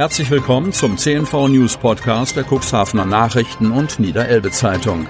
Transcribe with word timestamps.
Herzlich 0.00 0.30
willkommen 0.30 0.72
zum 0.72 0.96
CNV 0.96 1.48
News 1.48 1.76
Podcast 1.76 2.34
der 2.34 2.46
Cuxhavener 2.50 3.04
Nachrichten 3.04 3.70
und 3.70 4.00
Niederelbe 4.00 4.50
Zeitung. 4.50 5.06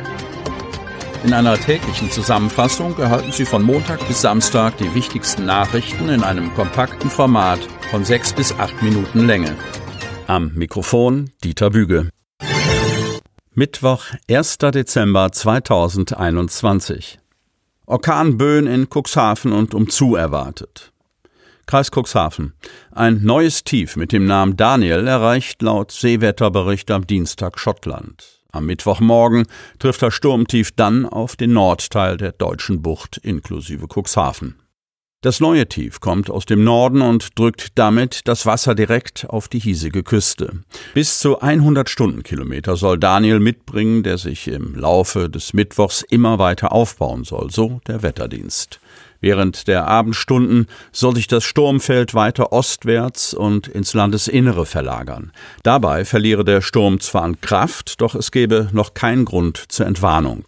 In 1.22 1.32
einer 1.32 1.56
täglichen 1.56 2.11
Zusammenfassung 2.11 2.98
erhalten 2.98 3.30
Sie 3.30 3.45
von 3.45 3.62
Montag 3.62 4.04
bis 4.08 4.21
Samstag 4.21 4.79
die 4.79 4.92
wichtigsten 4.92 5.46
Nachrichten 5.46 6.08
in 6.08 6.24
einem 6.24 6.53
kompakten 6.54 7.08
Format 7.08 7.61
von 7.92 8.04
sechs 8.04 8.32
bis 8.32 8.53
acht 8.58 8.82
Minuten 8.82 9.29
Länge. 9.29 9.54
Am 10.26 10.54
Mikrofon 10.54 11.30
Dieter 11.45 11.70
Büge. 11.70 12.09
Mittwoch, 13.54 14.07
1. 14.29 14.59
Dezember 14.59 15.30
2021. 15.30 17.20
Orkanböen 17.86 18.66
in 18.66 18.88
Cuxhaven 18.93 19.52
und 19.52 19.72
umzu 19.72 20.16
erwartet. 20.16 20.91
Kreis 21.71 21.93
Cuxhaven. 21.93 22.52
Ein 22.91 23.23
neues 23.23 23.62
Tief 23.62 23.95
mit 23.95 24.11
dem 24.11 24.27
Namen 24.27 24.57
Daniel 24.57 25.07
erreicht 25.07 25.62
laut 25.62 25.93
Seewetterbericht 25.93 26.90
am 26.90 27.07
Dienstag 27.07 27.61
Schottland. 27.61 28.40
Am 28.50 28.67
Mittwochmorgen 28.67 29.46
trifft 29.79 30.03
das 30.03 30.13
Sturmtief 30.13 30.72
dann 30.72 31.07
auf 31.07 31.36
den 31.36 31.53
Nordteil 31.53 32.17
der 32.17 32.33
deutschen 32.33 32.83
Bucht 32.83 33.19
inklusive 33.19 33.86
Cuxhaven. 33.86 34.56
Das 35.22 35.39
neue 35.39 35.69
Tief 35.69 36.00
kommt 36.00 36.28
aus 36.28 36.44
dem 36.44 36.64
Norden 36.64 37.03
und 37.03 37.39
drückt 37.39 37.78
damit 37.78 38.22
das 38.25 38.47
Wasser 38.47 38.75
direkt 38.75 39.27
auf 39.28 39.47
die 39.47 39.61
hiesige 39.61 40.02
Küste. 40.02 40.64
Bis 40.94 41.20
zu 41.20 41.41
100 41.41 41.89
Stundenkilometer 41.89 42.75
soll 42.75 42.98
Daniel 42.98 43.39
mitbringen, 43.39 44.02
der 44.02 44.19
sich 44.19 44.48
im 44.48 44.75
Laufe 44.75 45.30
des 45.30 45.52
Mittwochs 45.52 46.02
immer 46.02 46.41
weiter 46.41 46.72
aufbauen 46.72 47.22
soll, 47.22 47.50
so 47.52 47.80
der 47.86 48.02
Wetterdienst. 48.02 48.80
Während 49.20 49.69
der 49.69 49.86
Abendstunden 49.86 50.66
soll 50.92 51.14
sich 51.14 51.27
das 51.27 51.44
Sturmfeld 51.44 52.14
weiter 52.14 52.52
ostwärts 52.52 53.34
und 53.34 53.69
ins 53.69 53.92
Landesinnere 53.92 54.64
verlagern. 54.64 55.33
Dabei 55.62 56.05
verliere 56.05 56.44
der 56.44 56.62
Sturm 56.62 57.00
zwar 57.00 57.22
an 57.22 57.41
Kraft, 57.41 58.00
doch 58.00 58.14
es 58.14 58.30
gebe 58.30 58.68
noch 58.72 58.94
keinen 58.94 59.27
Grund 59.27 59.62
zur 59.68 59.86
Entwarnung. 59.86 60.44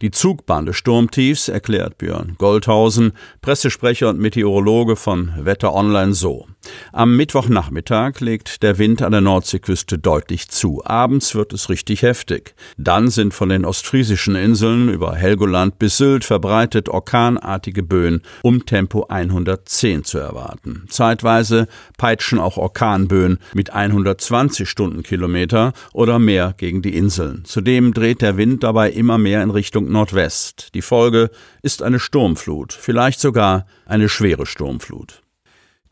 Die 0.00 0.12
Zugbahn 0.12 0.64
des 0.64 0.76
Sturmtiefs 0.76 1.48
erklärt 1.48 1.98
Björn 1.98 2.36
Goldhausen, 2.38 3.12
Pressesprecher 3.42 4.08
und 4.08 4.20
Meteorologe 4.20 4.94
von 4.94 5.32
Wetter 5.38 5.74
Online 5.74 6.14
so. 6.14 6.46
Am 6.92 7.16
Mittwochnachmittag 7.16 8.20
legt 8.20 8.62
der 8.62 8.78
Wind 8.78 9.02
an 9.02 9.12
der 9.12 9.20
Nordseeküste 9.20 9.98
deutlich 9.98 10.48
zu. 10.48 10.82
Abends 10.84 11.34
wird 11.34 11.52
es 11.52 11.68
richtig 11.68 12.02
heftig. 12.02 12.54
Dann 12.76 13.08
sind 13.08 13.34
von 13.34 13.48
den 13.48 13.64
ostfriesischen 13.64 14.34
Inseln 14.34 14.88
über 14.88 15.14
Helgoland 15.14 15.78
bis 15.78 15.98
Sylt 15.98 16.24
verbreitet 16.24 16.88
orkanartige 16.88 17.82
Böen 17.82 18.22
um 18.42 18.66
Tempo 18.66 19.06
110 19.08 20.04
zu 20.04 20.18
erwarten. 20.18 20.84
Zeitweise 20.88 21.68
peitschen 21.96 22.38
auch 22.38 22.56
Orkanböen 22.56 23.38
mit 23.54 23.72
120 23.72 24.68
Stundenkilometer 24.68 25.72
oder 25.92 26.18
mehr 26.18 26.54
gegen 26.56 26.82
die 26.82 26.96
Inseln. 26.96 27.44
Zudem 27.44 27.92
dreht 27.94 28.22
der 28.22 28.36
Wind 28.36 28.62
dabei 28.62 28.90
immer 28.90 29.18
mehr 29.18 29.42
in 29.42 29.50
Richtung 29.50 29.90
Nordwest. 29.90 30.74
Die 30.74 30.82
Folge 30.82 31.30
ist 31.62 31.82
eine 31.82 32.00
Sturmflut, 32.00 32.72
vielleicht 32.72 33.20
sogar 33.20 33.66
eine 33.86 34.08
schwere 34.08 34.46
Sturmflut. 34.46 35.22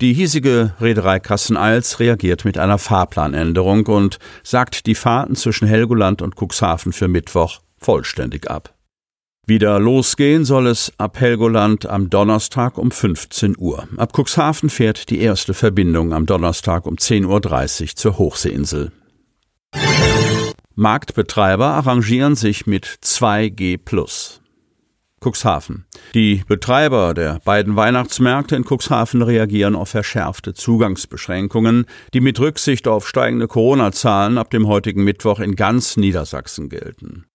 Die 0.03 0.13
hiesige 0.13 0.75
Reederei 0.79 1.21
Kasseneils 1.21 2.01
reagiert 2.01 2.45
mit 2.45 2.59
einer 2.59 2.77
Fahrplanänderung 2.77 3.87
und 3.87 4.19
sagt 4.43 4.85
die 4.87 4.95
Fahrten 4.95 5.37
zwischen 5.37 5.67
Helgoland 5.67 6.21
und 6.21 6.35
Cuxhaven 6.37 6.93
für 6.93 7.09
Mittwoch 7.09 7.61
vollständig 7.79 8.51
ab. 8.51 8.75
Wieder 9.47 9.79
losgehen 9.79 10.45
soll 10.45 10.67
es 10.67 10.93
ab 10.99 11.19
Helgoland 11.21 11.87
am 11.87 12.11
Donnerstag 12.11 12.77
um 12.77 12.91
15 12.91 13.55
Uhr. 13.57 13.89
Ab 13.97 14.13
Cuxhaven 14.13 14.69
fährt 14.69 15.09
die 15.09 15.21
erste 15.21 15.55
Verbindung 15.55 16.13
am 16.13 16.27
Donnerstag 16.27 16.85
um 16.85 16.97
10.30 16.97 17.83
Uhr 17.83 17.89
zur 17.97 18.19
Hochseeinsel. 18.19 18.93
Marktbetreiber 20.75 21.69
arrangieren 21.69 22.35
sich 22.35 22.67
mit 22.67 22.87
2G+. 23.03 24.41
Cuxhaven. 25.21 25.87
Die 26.15 26.43
Betreiber 26.47 27.15
der 27.15 27.41
beiden 27.45 27.75
Weihnachtsmärkte 27.77 28.55
in 28.55 28.65
Cuxhaven 28.65 29.23
reagieren 29.23 29.75
auf 29.75 29.89
verschärfte 29.89 30.53
Zugangsbeschränkungen, 30.55 31.87
die 32.13 32.21
mit 32.21 32.39
Rücksicht 32.39 32.87
auf 32.87 33.09
steigende 33.09 33.49
Corona-Zahlen 33.49 34.39
ab 34.39 34.51
dem 34.51 34.67
heutigen 34.67 35.05
Mittwoch 35.05 35.41
in 35.41 35.57
ganz 35.57 35.97
Niedersachsen 35.97 36.69
gelten. 36.69 37.27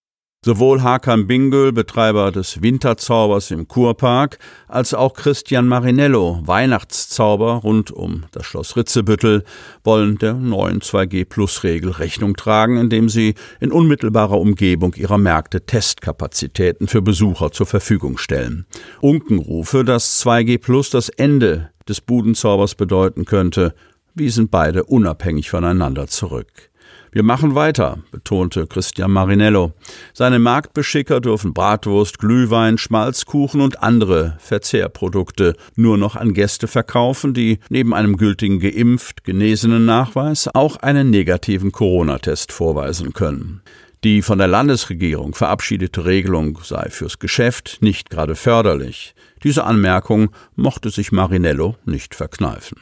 Sowohl 0.44 0.81
Hakan 0.81 1.28
Bingöl, 1.28 1.72
Betreiber 1.72 2.31
des 2.31 2.63
Winterzaubers 2.63 3.52
im 3.52 3.68
Kurpark, 3.68 4.40
als 4.68 4.96
auch 4.96 5.13
Christian 5.13 5.68
Marinello, 5.68 6.41
Weihnachtszauber 6.44 7.57
rund 7.57 7.91
um 7.91 8.24
das 8.31 8.47
Schloss 8.47 8.75
Ritzebüttel, 8.75 9.44
wollen 9.84 10.18
der 10.18 10.34
neuen 10.34 10.81
2G-Plus-Regel 10.81 11.91
Rechnung 11.91 12.35
tragen, 12.35 12.78
indem 12.78 13.07
sie 13.07 13.35
in 13.59 13.72
unmittelbarer 13.72 14.40
Umgebung 14.40 14.96
ihrer 14.96 15.19
Märkte 15.19 15.63
Testkapazitäten 15.68 16.88
für 16.88 17.03
Besucher 17.03 17.52
zur 17.52 17.68
Verfügung 17.68 18.18
stellen. 18.18 18.66
Unkenrufe, 19.00 19.85
dass 19.85 20.25
2G 20.25 20.58
Plus 20.59 20.90
das 20.90 21.09
Ende 21.09 21.69
des 21.88 22.02
Budenzaubers 22.02 22.73
bedeuten 22.73 23.25
könnte, 23.25 23.75
wiesen 24.16 24.50
beide 24.50 24.85
unabhängig 24.85 25.52
voneinander 25.52 26.08
zurück. 26.08 26.72
Wir 27.14 27.24
machen 27.24 27.56
weiter, 27.56 27.98
betonte 28.12 28.68
Christian 28.68 29.12
Marinello. 29.12 29.74
Seine 30.14 30.40
Marktbeschicker 30.40 31.20
dürfen 31.20 31.54
Bratwurst, 31.54 32.20
Glühwein, 32.20 32.78
Schmalzkuchen 32.78 33.60
und 33.60 33.84
andere 33.84 34.38
Verzehrprodukte 34.40 35.58
nur 35.76 35.98
noch 35.98 36.16
an 36.16 36.34
Gäste 36.34 36.68
verkaufen, 36.68 37.34
die 37.34 37.60
neben 37.68 37.94
einem 37.94 38.16
gültigen 38.16 38.62
geimpft 38.62 39.26
genesenen 39.26 39.86
Nachweis 39.86 40.48
auch 40.54 40.78
einen 40.78 41.10
negativen 41.10 41.74
Corona-Test 41.74 42.54
vorweisen 42.54 43.12
können. 43.12 43.62
Die 44.06 44.22
von 44.22 44.38
der 44.38 44.48
Landesregierung 44.48 45.36
verabschiedete 45.36 46.06
Regelung 46.06 46.60
sei 46.64 46.90
fürs 46.90 47.20
Geschäft 47.20 47.80
nicht 47.82 48.10
gerade 48.10 48.36
förderlich. 48.36 49.16
Diese 49.44 49.66
Anmerkung 49.66 50.32
mochte 50.56 50.90
sich 50.90 51.12
Marinello 51.12 51.76
nicht 51.84 52.16
verkneifen. 52.16 52.78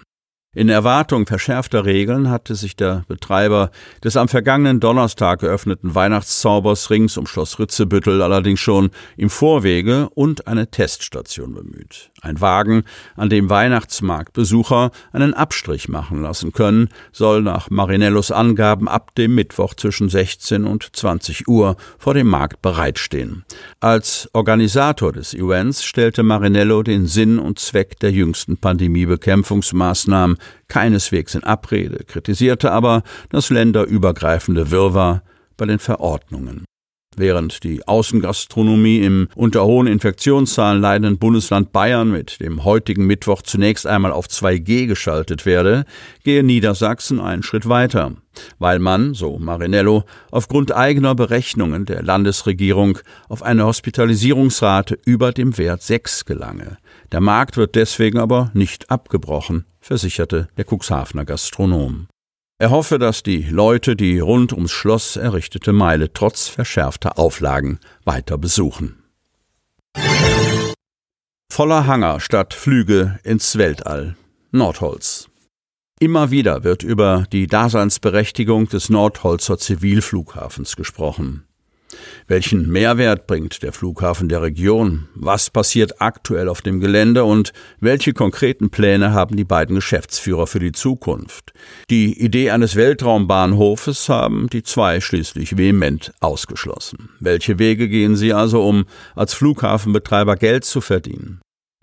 In 0.56 0.68
Erwartung 0.68 1.28
verschärfter 1.28 1.86
Regeln 1.86 2.32
hatte 2.32 2.56
sich 2.56 2.76
der 2.76 3.04
Betreiber 3.08 3.70
des 4.04 4.18
am 4.18 4.28
vergangenen 4.28 4.80
Donnerstag 4.80 5.42
geöffneten 5.42 5.94
Weihnachtszaubers 5.94 6.90
rings 6.90 7.18
um 7.18 7.28
Schloss 7.28 7.60
Ritzebüttel 7.60 8.24
allerdings 8.24 8.60
schon 8.60 8.90
im 9.16 9.30
Vorwege 9.30 10.10
und 10.16 10.48
eine 10.48 10.72
Teststation 10.72 11.54
bemüht. 11.54 12.10
Ein 12.22 12.42
Wagen, 12.42 12.84
an 13.16 13.30
dem 13.30 13.50
Weihnachtsmarktbesucher 13.50 14.92
einen 15.14 15.34
Abstrich 15.34 15.88
machen 15.88 16.22
lassen 16.22 16.52
können, 16.52 16.90
soll 17.12 17.42
nach 17.42 17.70
Marinellos 17.70 18.32
Angaben 18.32 18.88
ab 18.88 19.16
dem 19.16 19.36
Mittwoch 19.36 19.74
zwischen 19.74 20.10
16 20.10 20.66
und 20.66 20.96
20 20.96 21.48
Uhr 21.48 21.78
vor 21.98 22.14
dem 22.14 22.28
Markt 22.28 22.62
bereitstehen. 22.62 23.46
Als 23.80 24.30
Organisator 24.34 25.14
des 25.14 25.34
Events 25.34 25.84
stellte 25.84 26.24
Marinello 26.24 26.84
den 26.84 27.08
Sinn 27.08 27.40
und 27.40 27.60
Zweck 27.60 28.00
der 28.00 28.12
jüngsten 28.12 28.58
Pandemiebekämpfungsmaßnahmen 28.58 30.38
keineswegs 30.68 31.36
in 31.36 31.44
Abrede, 31.44 32.04
kritisierte 32.06 32.72
aber 32.72 33.04
das 33.30 33.50
länderübergreifende 33.50 34.72
Wirrwarr 34.72 35.24
bei 35.58 35.66
den 35.66 35.80
Verordnungen. 35.80 36.66
Während 37.20 37.66
die 37.66 37.86
Außengastronomie 37.86 39.00
im 39.00 39.28
unter 39.36 39.66
hohen 39.66 39.88
Infektionszahlen 39.88 40.82
leidenden 40.82 41.18
Bundesland 41.18 41.74
Bayern 41.74 42.10
mit 42.10 42.40
dem 42.40 42.64
heutigen 42.64 43.06
Mittwoch 43.08 43.42
zunächst 43.42 43.86
einmal 43.86 44.14
auf 44.14 44.28
2G 44.28 44.88
geschaltet 44.88 45.46
werde, 45.46 45.84
gehe 46.24 46.46
Niedersachsen 46.46 47.20
einen 47.20 47.44
Schritt 47.44 47.68
weiter, 47.68 48.14
weil 48.58 48.80
man, 48.80 49.16
so 49.16 49.38
Marinello, 49.38 50.06
aufgrund 50.32 50.74
eigener 50.74 51.14
Berechnungen 51.14 51.84
der 51.84 52.04
Landesregierung 52.04 53.00
auf 53.28 53.44
eine 53.44 53.66
Hospitalisierungsrate 53.66 54.98
über 55.04 55.34
dem 55.34 55.58
Wert 55.58 55.84
6 55.84 56.24
gelange. 56.24 56.78
Der 57.12 57.20
Markt 57.20 57.58
wird 57.58 57.76
deswegen 57.76 58.18
aber 58.18 58.50
nicht 58.54 58.90
abgebrochen, 58.90 59.66
versicherte 59.82 60.48
der 60.56 60.64
Cuxhavener 60.64 61.26
Gastronom. 61.26 62.08
Er 62.62 62.72
hoffe, 62.72 63.00
dass 63.00 63.24
die 63.24 63.44
Leute 63.44 63.96
die 63.96 64.20
rund 64.20 64.52
ums 64.52 64.72
Schloss 64.72 65.16
errichtete 65.16 65.72
Meile 65.72 66.12
trotz 66.12 66.50
verschärfter 66.50 67.18
Auflagen 67.18 67.80
weiter 68.04 68.38
besuchen. 68.38 69.02
Voller 71.50 71.88
Hangar 71.88 72.20
statt 72.20 72.54
Flüge 72.54 73.18
ins 73.24 73.58
Weltall. 73.58 74.18
Nordholz. 74.52 75.30
Immer 76.02 76.32
wieder 76.32 76.66
wird 76.66 76.84
über 76.84 77.26
die 77.32 77.48
Daseinsberechtigung 77.48 78.68
des 78.68 78.90
Nordholzer 78.90 79.58
Zivilflughafens 79.58 80.76
gesprochen. 80.76 81.49
Welchen 82.28 82.70
Mehrwert 82.70 83.28
bringt 83.28 83.64
der 83.64 83.74
Flughafen 83.74 84.30
der 84.30 84.42
Region? 84.42 85.08
Was 85.16 85.50
passiert 85.50 86.02
aktuell 86.02 86.48
auf 86.48 86.62
dem 86.62 86.80
Gelände 86.80 87.24
und 87.24 87.54
welche 87.80 88.14
konkreten 88.14 88.70
Pläne 88.70 89.14
haben 89.14 89.36
die 89.36 89.44
beiden 89.44 89.76
Geschäftsführer 89.76 90.48
für 90.48 90.60
die 90.60 90.72
Zukunft? 90.72 91.54
Die 91.90 92.22
Idee 92.22 92.52
eines 92.52 92.76
Weltraumbahnhofes 92.76 94.10
haben 94.10 94.48
die 94.50 94.64
zwei 94.64 95.02
schließlich 95.02 95.58
vehement 95.58 96.14
ausgeschlossen. 96.20 97.10
Welche 97.20 97.60
Wege 97.60 97.90
gehen 97.90 98.16
sie 98.16 98.34
also, 98.34 98.68
um 98.68 98.86
als 99.16 99.34
Flughafenbetreiber 99.34 100.36
Geld 100.36 100.66
zu 100.66 100.82
verdienen? 100.82 101.42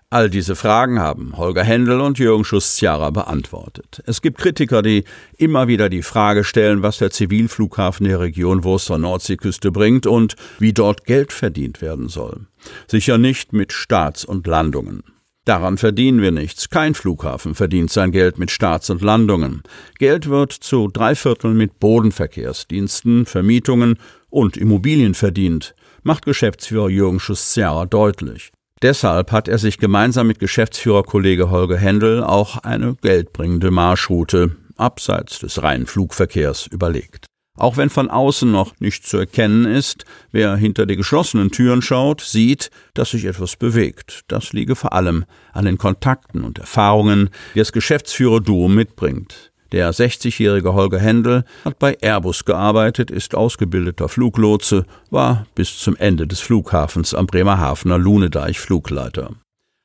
All 0.09 0.29
diese 0.29 0.55
Fragen 0.55 1.01
haben 1.01 1.35
Holger 1.35 1.65
Händel 1.65 1.99
und 1.99 2.17
Jürgen 2.17 2.45
Schuss-Zjara 2.45 3.09
beantwortet. 3.09 4.01
Es 4.05 4.21
gibt 4.21 4.37
Kritiker, 4.37 4.81
die 4.81 5.03
immer 5.37 5.67
wieder 5.67 5.89
die 5.89 6.01
Frage 6.01 6.45
stellen, 6.45 6.81
was 6.81 6.99
der 6.99 7.11
Zivilflughafen 7.11 8.07
der 8.07 8.21
Region 8.21 8.63
Wurster 8.63 8.97
Nordseeküste 8.97 9.69
bringt 9.69 10.07
und 10.07 10.37
wie 10.59 10.71
dort 10.71 11.03
Geld 11.03 11.33
verdient 11.33 11.81
werden 11.81 12.07
soll. 12.07 12.47
Sicher 12.87 13.17
nicht 13.17 13.51
mit 13.51 13.73
Starts 13.73 14.23
und 14.23 14.47
Landungen. 14.47 15.03
Daran 15.43 15.77
verdienen 15.77 16.21
wir 16.21 16.31
nichts. 16.31 16.69
Kein 16.69 16.93
Flughafen 16.93 17.53
verdient 17.53 17.91
sein 17.91 18.13
Geld 18.13 18.37
mit 18.37 18.49
Starts 18.49 18.89
und 18.89 19.01
Landungen. 19.01 19.61
Geld 19.99 20.29
wird 20.29 20.53
zu 20.53 20.87
drei 20.87 21.15
Vierteln 21.15 21.57
mit 21.57 21.81
Bodenverkehrsdiensten, 21.81 23.25
Vermietungen 23.25 23.99
und 24.29 24.55
Immobilien 24.55 25.15
verdient, 25.15 25.75
macht 26.03 26.23
Geschäftsführer 26.23 26.87
Jürgen 26.87 27.19
Schuss-Zjara 27.19 27.85
deutlich. 27.87 28.53
Deshalb 28.83 29.31
hat 29.31 29.47
er 29.47 29.57
sich 29.57 29.79
gemeinsam 29.79 30.27
mit 30.27 30.37
Geschäftsführerkollege 30.37 31.49
Holger 31.49 31.77
Händel 31.77 32.23
auch 32.23 32.57
eine 32.57 32.95
geldbringende 33.01 33.71
Marschroute 33.71 34.55
abseits 34.75 35.39
des 35.39 35.63
reinen 35.63 35.87
Flugverkehrs 35.87 36.67
überlegt. 36.67 37.25
Auch 37.57 37.75
wenn 37.77 37.89
von 37.89 38.11
außen 38.11 38.51
noch 38.51 38.79
nicht 38.79 39.07
zu 39.07 39.17
erkennen 39.17 39.65
ist, 39.65 40.05
wer 40.31 40.55
hinter 40.55 40.85
die 40.85 40.95
geschlossenen 40.95 41.49
Türen 41.49 41.81
schaut, 41.81 42.21
sieht, 42.21 42.69
dass 42.93 43.11
sich 43.11 43.25
etwas 43.25 43.55
bewegt. 43.55 44.21
Das 44.27 44.53
liege 44.53 44.75
vor 44.75 44.93
allem 44.93 45.25
an 45.53 45.65
den 45.65 45.79
Kontakten 45.79 46.43
und 46.43 46.59
Erfahrungen, 46.59 47.31
die 47.55 47.59
das 47.59 47.71
Geschäftsführer-Duo 47.71 48.67
mitbringt. 48.67 49.51
Der 49.71 49.91
60-jährige 49.93 50.73
Holger 50.73 50.99
Händel 50.99 51.43
hat 51.65 51.79
bei 51.79 51.97
Airbus 52.01 52.45
gearbeitet, 52.45 53.11
ist 53.11 53.35
ausgebildeter 53.35 54.07
Fluglotse, 54.07 54.85
war 55.09 55.45
bis 55.55 55.77
zum 55.79 55.95
Ende 55.97 56.27
des 56.27 56.39
Flughafens 56.39 57.13
am 57.13 57.27
Bremerhavener 57.27 57.97
Lunedeich 57.97 58.59
Flugleiter. 58.59 59.31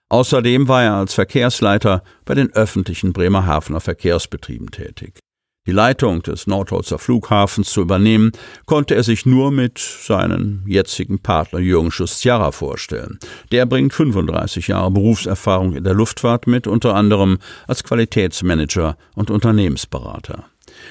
Außerdem 0.09 0.69
war 0.69 0.83
er 0.83 0.95
als 0.95 1.15
Verkehrsleiter 1.15 2.03
bei 2.25 2.35
den 2.35 2.53
öffentlichen 2.53 3.13
Bremerhavener 3.13 3.81
Verkehrsbetrieben 3.81 4.71
tätig. 4.71 5.19
Die 5.65 5.73
Leitung 5.73 6.23
des 6.23 6.49
Nordholzer 6.49 6.99
Flughafens 6.99 7.71
zu 7.71 7.83
übernehmen, 7.83 8.33
konnte 8.67 8.97
er 8.97 9.05
sich 9.05 9.27
nur 9.27 9.53
mit 9.53 9.79
seinem 9.79 10.65
jetzigen 10.67 11.21
Partner 11.21 11.61
Jürgen 11.61 11.93
Schuss-Tjara 11.93 12.51
vorstellen. 12.51 13.21
Der 13.53 13.65
bringt 13.65 13.95
35 13.95 14.67
Jahre 14.67 14.91
Berufserfahrung 14.91 15.75
in 15.77 15.85
der 15.85 15.95
Luftfahrt 15.95 16.49
mit, 16.49 16.67
unter 16.67 16.97
anderem 16.97 17.39
als 17.69 17.85
Qualitätsmanager 17.85 18.97
und 19.15 19.31
Unternehmensberater. 19.31 20.47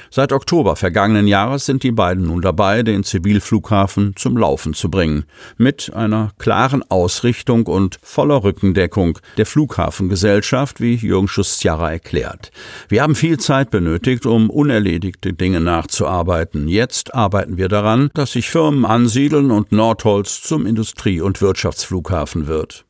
Seit 0.10 0.34
Oktober 0.34 0.76
vergangenen 0.76 1.28
Jahres 1.28 1.66
sind 1.66 1.84
die 1.84 1.92
beiden 1.92 2.26
nun 2.26 2.42
dabei, 2.42 2.84
den 2.84 3.04
Zivilflughafen 3.04 4.14
zum 4.16 4.38
Laufen 4.38 4.74
zu 4.74 4.90
bringen, 4.90 5.26
mit 5.58 5.94
einer 5.94 6.32
klaren 6.38 6.84
Ausrichtung 6.90 7.68
und 7.68 8.00
voller 8.04 8.44
Rückendeckung 8.44 9.20
der 9.38 9.46
Flughafengesellschaft, 9.46 10.82
wie 10.82 10.96
Jürgen 10.96 11.28
Schuss-Tjara 11.28 11.92
erklärt. 11.92 12.52
Wir 12.90 13.04
haben 13.04 13.16
viel 13.16 13.40
Zeit 13.40 13.72
benötigt, 13.72 14.26
um 14.26 14.50
unerledigte 14.50 15.34
Dinge 15.34 15.62
nachzuarbeiten. 15.62 16.68
Jetzt 16.68 17.14
arbeiten 17.14 17.58
wir 17.58 17.70
daran, 17.70 18.10
dass 18.14 18.34
sich 18.34 18.50
Firmen 18.50 18.86
ansiedeln 18.86 19.52
und 19.52 19.72
Nordholz 19.72 20.42
zum 20.42 20.66
Industrie- 20.66 21.22
und 21.22 21.42
Wirtschaftsflughafen 21.42 22.48
wird. 22.48 22.86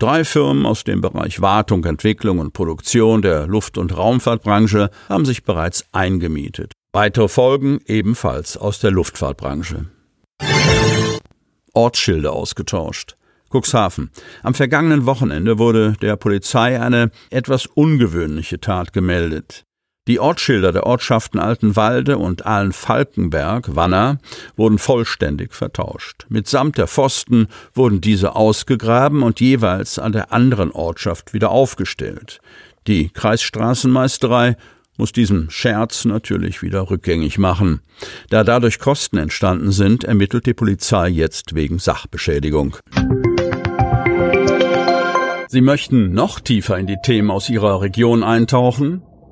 Drei 0.00 0.24
Firmen 0.24 0.64
aus 0.64 0.82
dem 0.82 1.02
Bereich 1.02 1.42
Wartung, 1.42 1.84
Entwicklung 1.84 2.38
und 2.38 2.54
Produktion 2.54 3.20
der 3.20 3.46
Luft- 3.46 3.76
und 3.76 3.94
Raumfahrtbranche 3.94 4.88
haben 5.10 5.26
sich 5.26 5.44
bereits 5.44 5.84
eingemietet. 5.92 6.72
Weitere 6.94 7.28
folgen 7.28 7.80
ebenfalls 7.84 8.56
aus 8.56 8.80
der 8.80 8.92
Luftfahrtbranche. 8.92 9.90
Ortsschilder 11.74 12.32
ausgetauscht. 12.32 13.18
Cuxhaven. 13.52 14.10
Am 14.42 14.54
vergangenen 14.54 15.04
Wochenende 15.04 15.58
wurde 15.58 15.92
der 16.00 16.16
Polizei 16.16 16.80
eine 16.80 17.10
etwas 17.28 17.66
ungewöhnliche 17.66 18.58
Tat 18.58 18.94
gemeldet. 18.94 19.64
Die 20.08 20.18
Ortsschilder 20.18 20.72
der 20.72 20.86
Ortschaften 20.86 21.38
Altenwalde 21.38 22.16
und 22.16 22.46
Ahlen-Falkenberg, 22.46 23.76
Wanner, 23.76 24.18
wurden 24.56 24.78
vollständig 24.78 25.54
vertauscht. 25.54 26.26
Mitsamt 26.30 26.78
der 26.78 26.86
Pfosten 26.86 27.48
wurden 27.74 28.00
diese 28.00 28.34
ausgegraben 28.34 29.22
und 29.22 29.40
jeweils 29.40 29.98
an 29.98 30.12
der 30.12 30.32
anderen 30.32 30.72
Ortschaft 30.72 31.34
wieder 31.34 31.50
aufgestellt. 31.50 32.40
Die 32.86 33.10
Kreisstraßenmeisterei 33.10 34.56
muss 34.96 35.12
diesen 35.12 35.50
Scherz 35.50 36.06
natürlich 36.06 36.62
wieder 36.62 36.90
rückgängig 36.90 37.38
machen. 37.38 37.80
Da 38.30 38.42
dadurch 38.42 38.78
Kosten 38.78 39.18
entstanden 39.18 39.70
sind, 39.70 40.04
ermittelt 40.04 40.46
die 40.46 40.54
Polizei 40.54 41.08
jetzt 41.08 41.54
wegen 41.54 41.78
Sachbeschädigung. 41.78 42.76
Sie 45.48 45.60
möchten 45.60 46.12
noch 46.12 46.40
tiefer 46.40 46.78
in 46.78 46.86
die 46.86 46.98
Themen 47.02 47.30
aus 47.30 47.50
Ihrer 47.50 47.80
Region 47.80 48.22
eintauchen? 48.22 49.02